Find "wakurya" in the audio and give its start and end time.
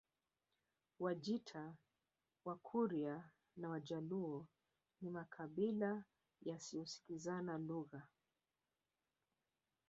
2.45-3.31